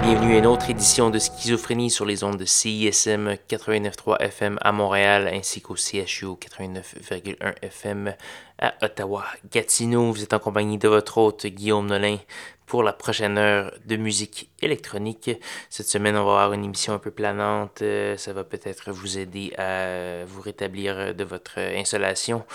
[0.00, 4.72] Bienvenue à une autre édition de Schizophrénie sur les ondes de CISM 89.3 FM à
[4.72, 8.14] Montréal ainsi qu'au CHU 89.1 FM
[8.58, 9.26] à Ottawa.
[9.52, 12.16] Gatineau, vous êtes en compagnie de votre hôte Guillaume Nolin
[12.64, 15.30] pour la prochaine heure de musique électronique.
[15.68, 17.82] Cette semaine, on va avoir une émission un peu planante.
[17.82, 22.46] Euh, ça va peut-être vous aider à vous rétablir de votre insolation.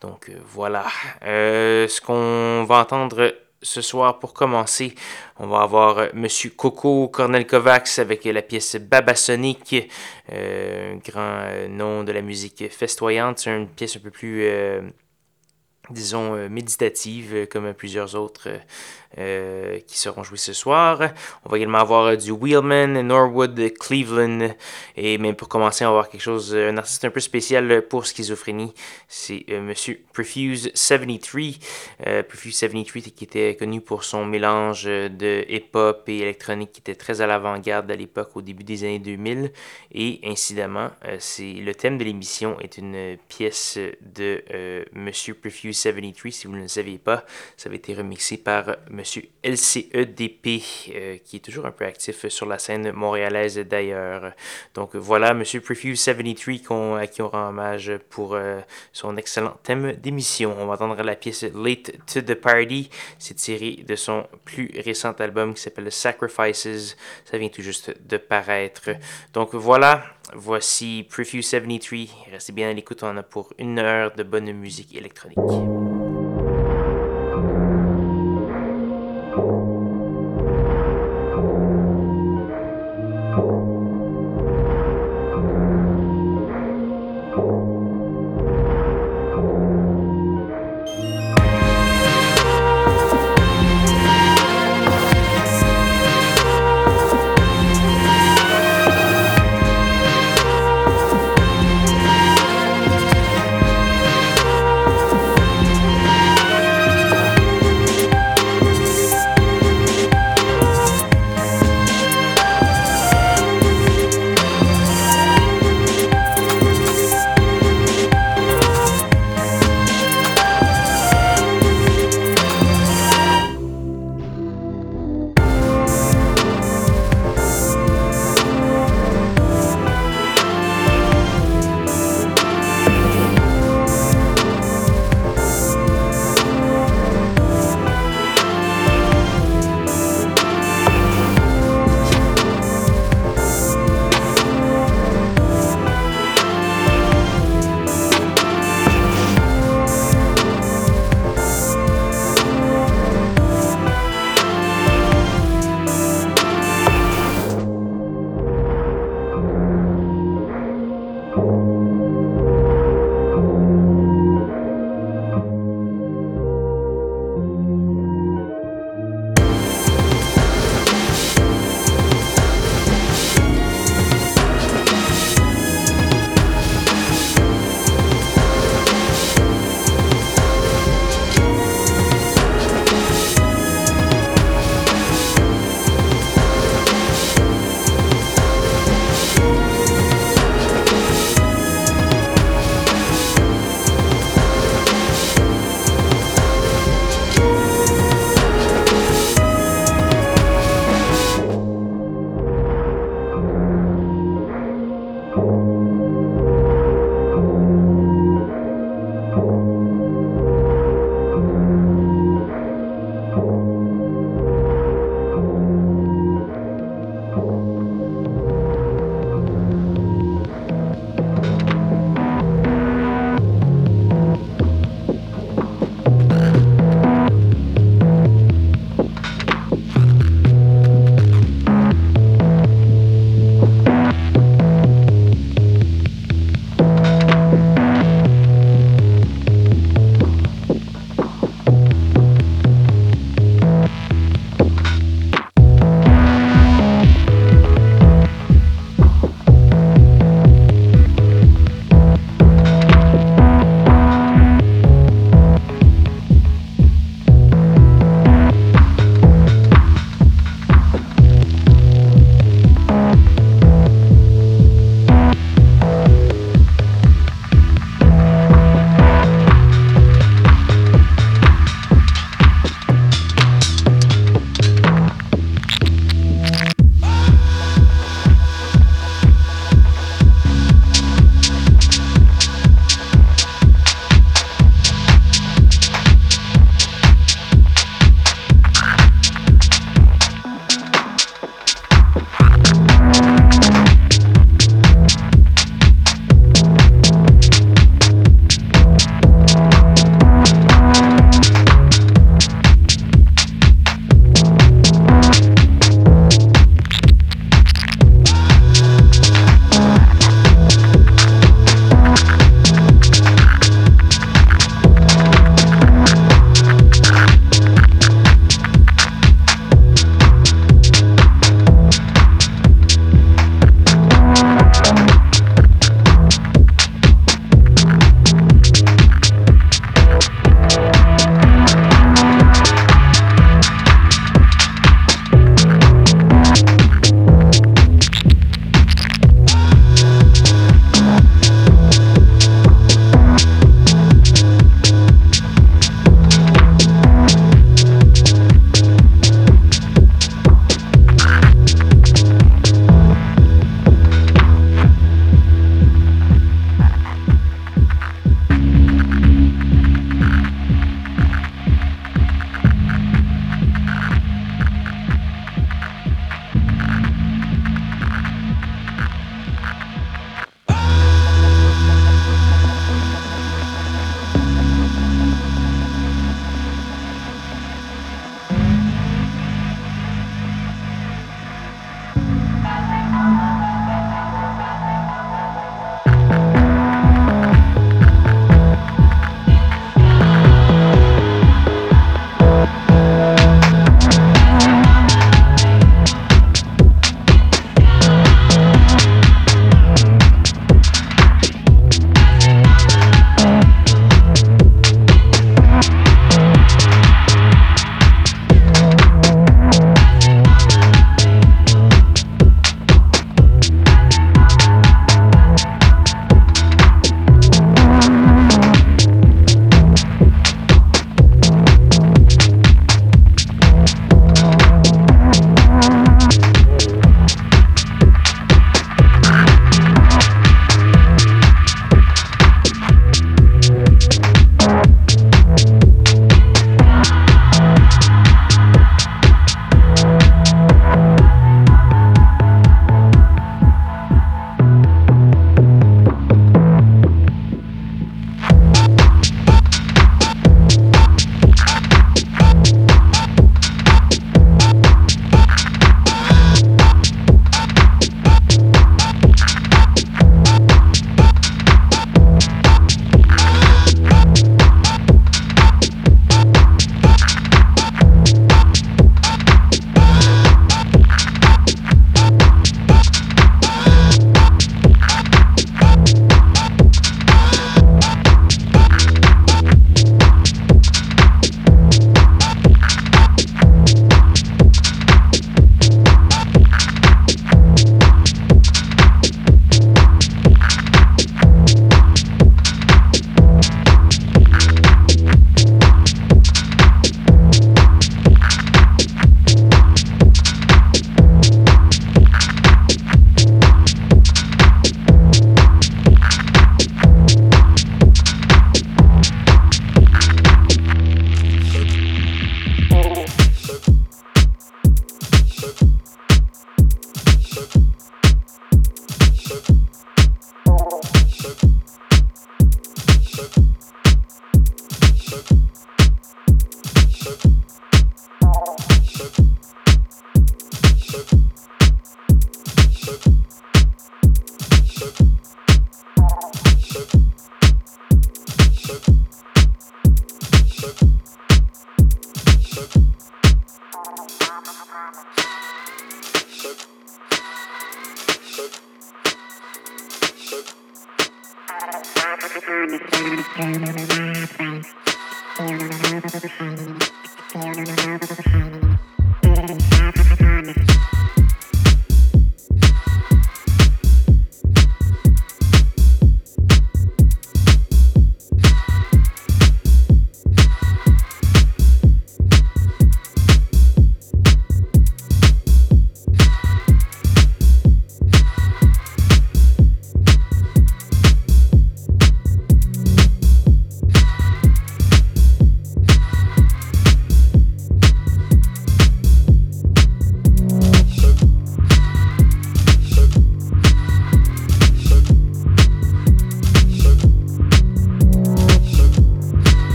[0.00, 0.86] Donc euh, voilà.
[1.26, 4.94] Euh, ce qu'on va entendre ce soir, pour commencer,
[5.38, 9.90] on va avoir euh, Monsieur Coco Cornel Kovacs avec la pièce Babasonic,
[10.32, 13.38] euh, grand euh, nom de la musique festoyante.
[13.38, 14.48] C'est une pièce un peu plus,
[15.90, 18.48] disons, méditative, comme plusieurs autres
[19.18, 21.00] euh, qui seront joués ce soir.
[21.44, 24.50] On va également avoir euh, du Wheelman, Norwood, Cleveland.
[24.96, 27.82] Et même pour commencer, on va avoir quelque chose, euh, un artiste un peu spécial
[27.88, 28.74] pour schizophrénie.
[29.08, 31.58] C'est Monsieur Perfuse 73.
[32.04, 37.20] Perfuse 73 qui était connu pour son mélange de hip-hop et électronique qui était très
[37.20, 39.52] à l'avant-garde à l'époque, au début des années 2000.
[39.92, 44.42] Et incidemment, c'est le thème de l'émission est une pièce de
[44.92, 46.34] Monsieur Perfuse 73.
[46.34, 47.24] Si vous ne le saviez pas,
[47.56, 50.62] ça avait été remixé par Monsieur LCEDP,
[50.94, 54.32] euh, qui est toujours un peu actif sur la scène montréalaise d'ailleurs.
[54.74, 56.62] Donc voilà, Monsieur Prefuse 73
[56.98, 58.60] à qui on rend hommage pour euh,
[58.94, 60.56] son excellent thème d'émission.
[60.58, 62.88] On va entendre la pièce Late to the Party.
[63.18, 66.96] C'est tiré de son plus récent album qui s'appelle Sacrifices.
[67.26, 68.88] Ça vient tout juste de paraître.
[69.34, 72.08] Donc voilà, voici Prefuse 73.
[72.32, 75.36] Restez bien à l'écoute, on a pour une heure de bonne musique électronique.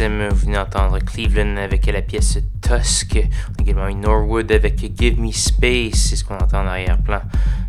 [0.00, 3.16] Vous venez d'entendre Cleveland avec la pièce Tusk.
[3.16, 7.20] On a également eu Norwood avec Give Me Space, c'est ce qu'on entend en arrière-plan.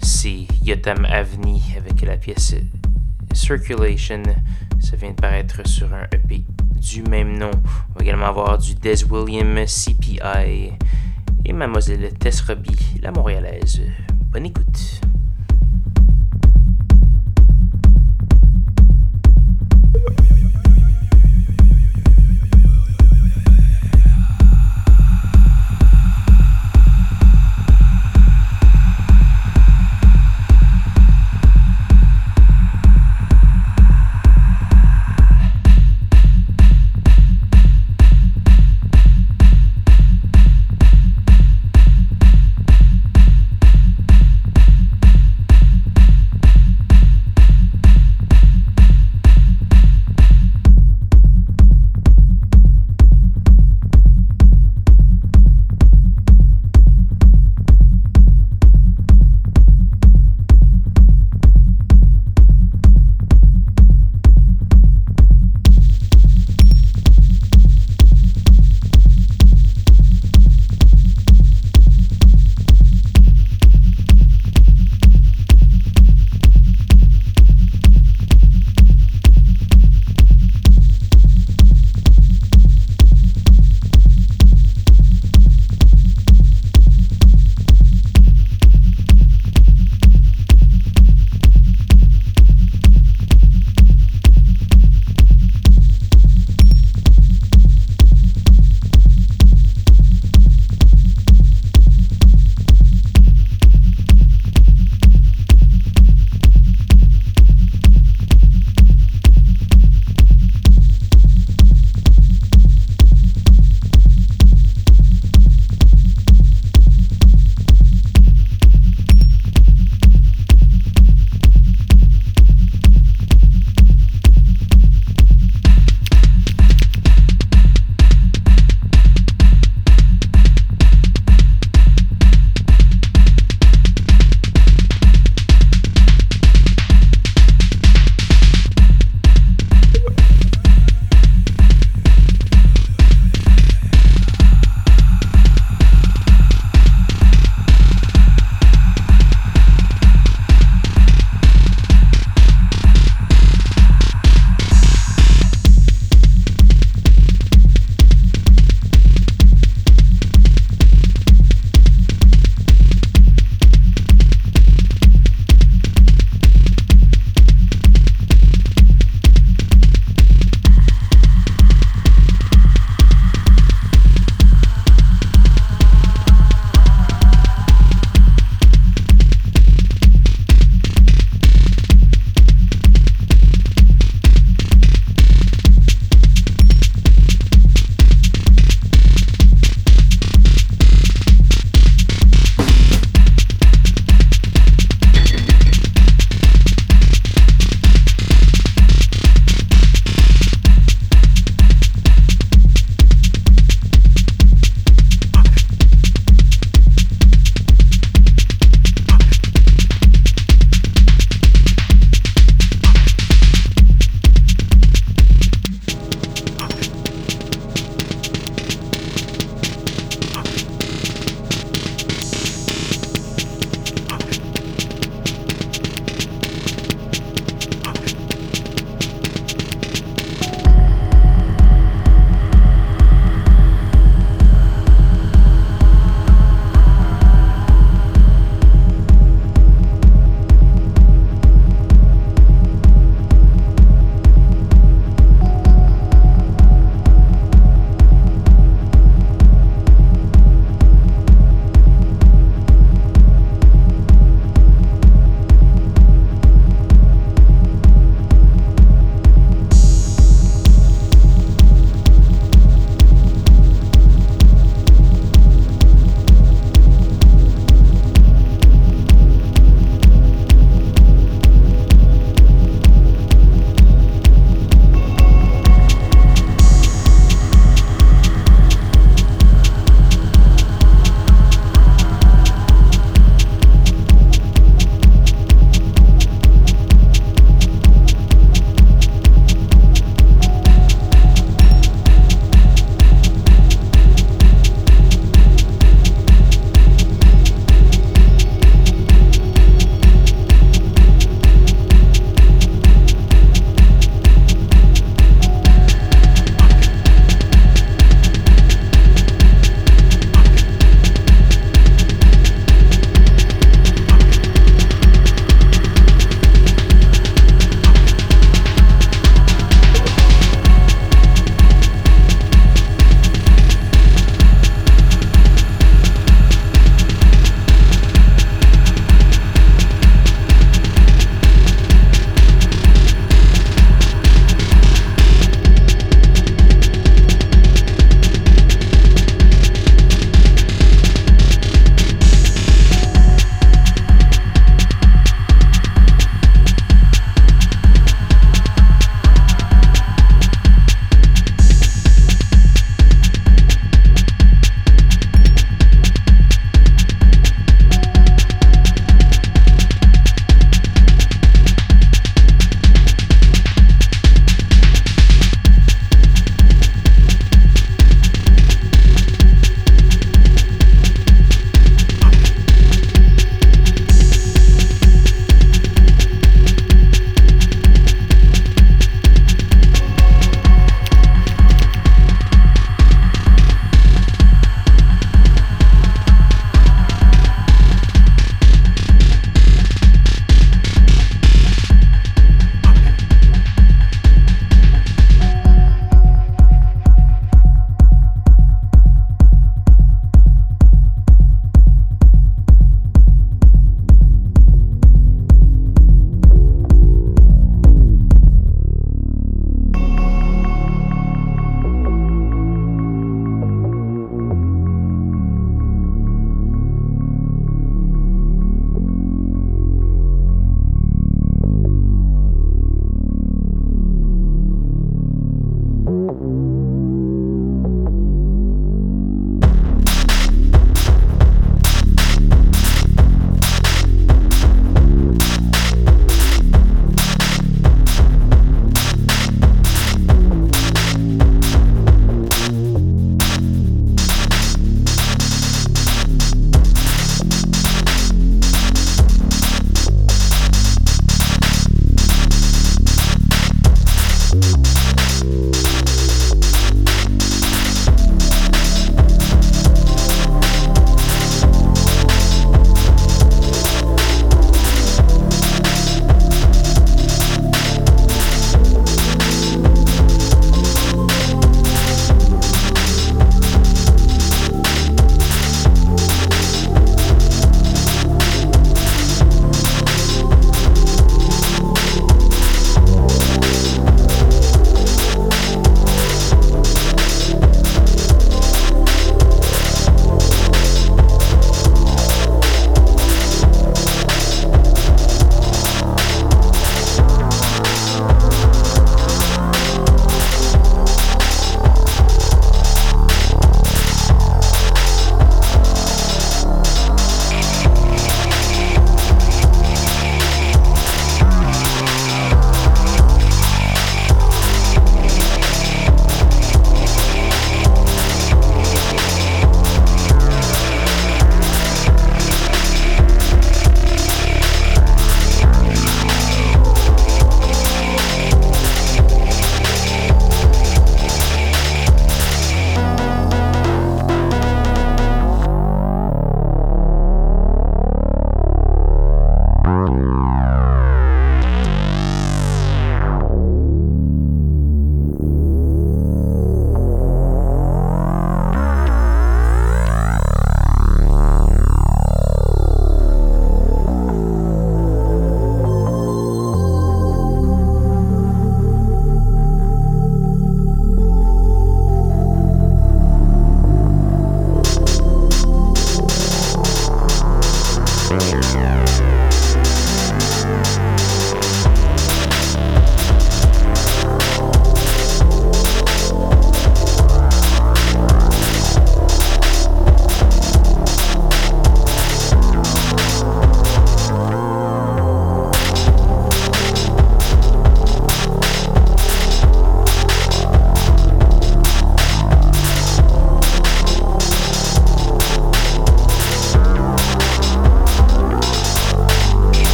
[0.00, 2.54] C'est Yotam Avni avec la pièce
[3.34, 4.22] Circulation.
[4.80, 6.42] Ça vient de paraître sur un EP
[6.76, 7.50] du même nom.
[7.90, 10.72] On va également avoir du Des William CPI
[11.44, 13.82] et Mademoiselle Tess Robbie, la montréalaise.
[14.32, 15.00] Bonne écoute.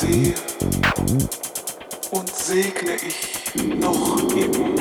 [0.00, 0.34] sehe
[2.10, 4.75] und segne ich noch immer.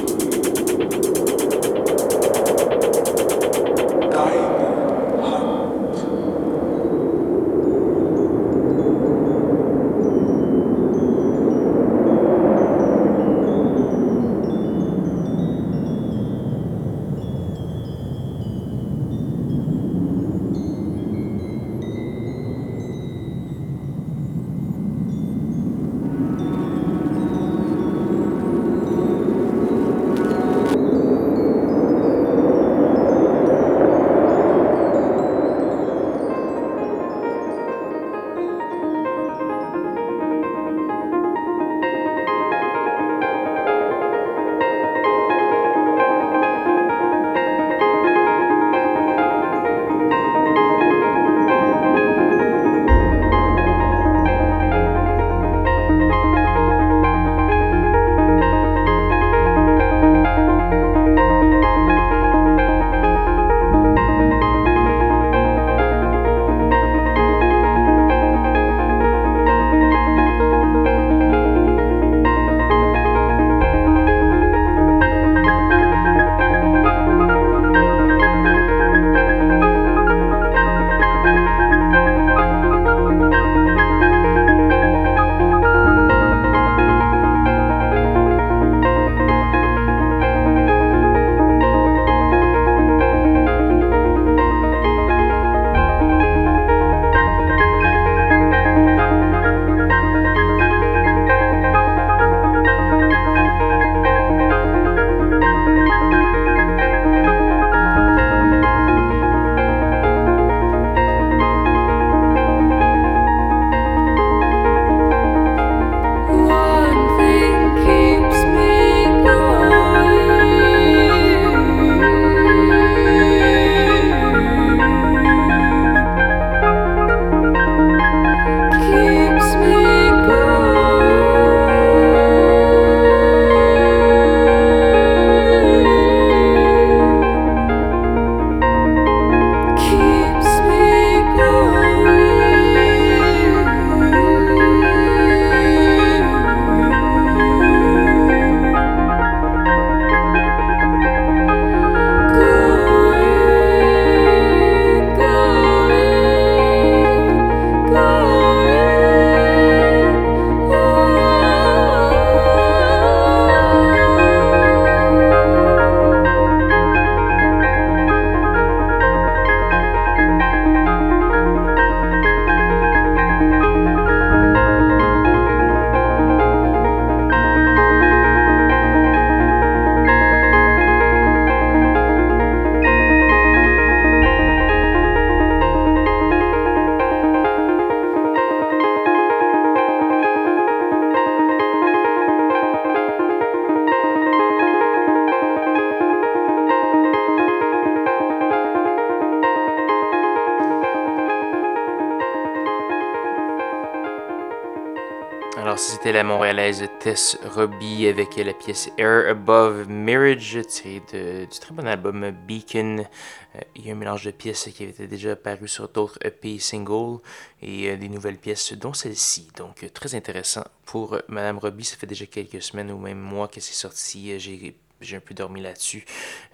[205.91, 211.85] C'était la montréalaise Tess Robbie avec la pièce Air Above Marriage, tirée du très bon
[211.85, 212.99] album Beacon.
[213.01, 216.57] Euh, il y a un mélange de pièces qui avaient déjà paru sur d'autres EP
[216.57, 217.19] singles
[217.61, 219.47] et euh, des nouvelles pièces, dont celle-ci.
[219.57, 221.85] Donc, euh, très intéressant pour Madame Robbie.
[221.85, 224.39] Ça fait déjà quelques semaines ou même mois que c'est sorti.
[224.39, 226.05] J'ai j'ai un peu dormi là-dessus.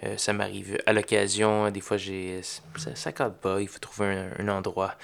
[0.03, 1.69] Euh, ça m'arrive à l'occasion.
[1.69, 3.61] Des fois, ça, ça cadre pas.
[3.61, 4.95] Il faut trouver un, endroit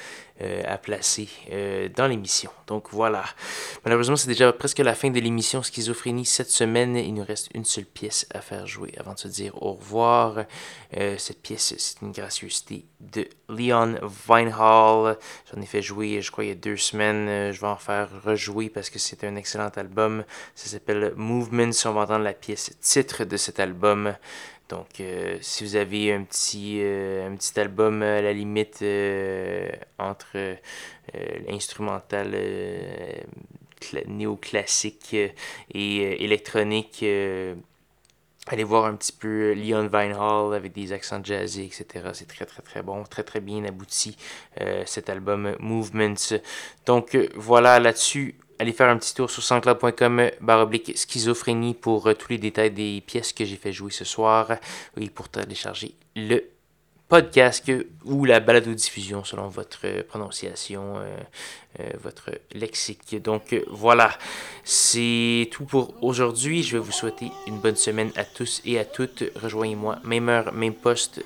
[0.41, 2.49] euh, à placer euh, dans l'émission.
[2.65, 3.23] Donc voilà.
[3.85, 6.95] Malheureusement, c'est déjà presque la fin de l'émission Schizophrénie cette semaine.
[6.95, 10.45] Il nous reste une seule pièce à faire jouer avant de se dire au revoir.
[10.91, 13.95] cette pièce, c'est une gracieuseté de Leon
[14.27, 15.17] Vinehall.
[15.53, 17.51] J'en ai fait jouer, je crois, il y a deux semaines.
[17.51, 20.23] Je vais en faire rejouer parce que c'est un excellent album.
[20.55, 21.71] Ça s'appelle Movements.
[21.85, 24.15] On va entendre la pièce titre de cet album.
[24.69, 29.69] Donc, euh, si vous avez un petit, euh, un petit album à la limite euh,
[29.97, 30.57] entre
[31.47, 32.36] l'instrumental
[34.07, 37.05] néoclassique et électronique,
[38.47, 42.09] allez voir un petit peu Leon Vinehall avec des accents jazzy, etc.
[42.11, 44.17] C'est très, très, très bon, très, très bien abouti
[44.86, 46.41] cet album Movements.
[46.86, 52.30] Donc, voilà là-dessus allez faire un petit tour sur sanscloud.com baroblique schizophrénie pour euh, tous
[52.30, 54.53] les détails des pièces que j'ai fait jouer ce soir
[54.99, 56.43] et pour télécharger le
[57.08, 57.72] podcast
[58.03, 63.22] ou la balado-diffusion selon votre euh, prononciation, euh, votre lexique.
[63.22, 64.12] Donc voilà,
[64.64, 66.64] c'est tout pour aujourd'hui.
[66.64, 69.24] Je vais vous souhaiter une bonne semaine à tous et à toutes.
[69.36, 71.24] Rejoignez-moi, même heure, même poste,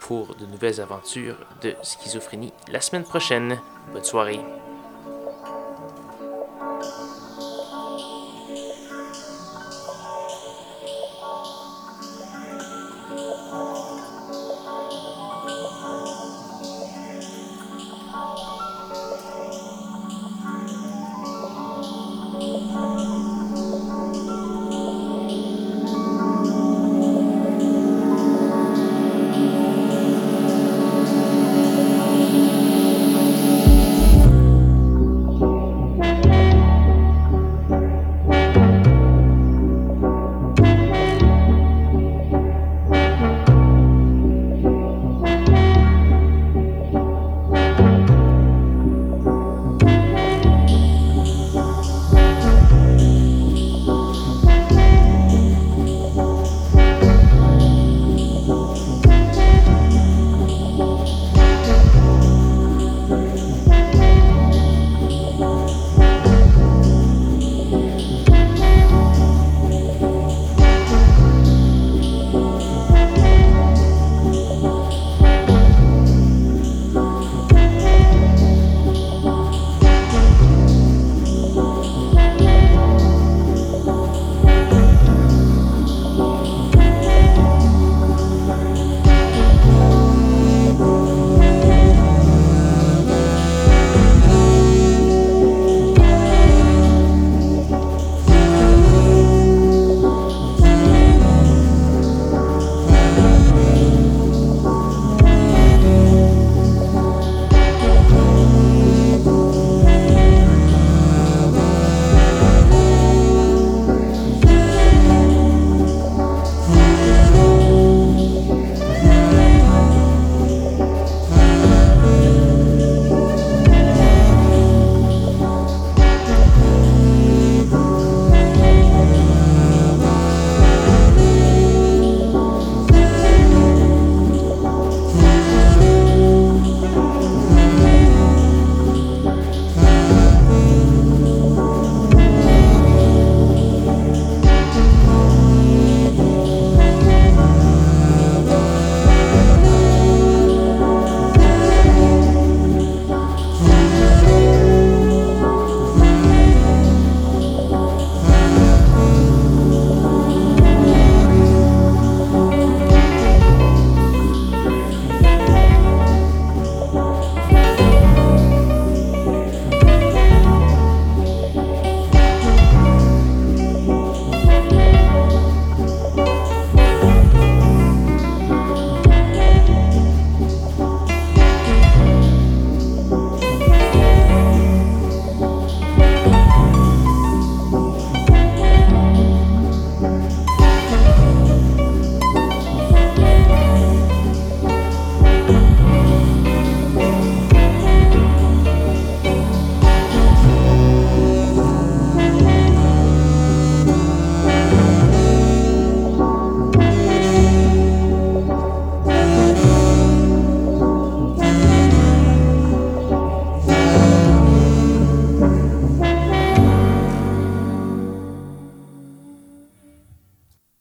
[0.00, 3.60] pour de nouvelles aventures de schizophrénie la semaine prochaine.
[3.92, 4.40] Bonne soirée.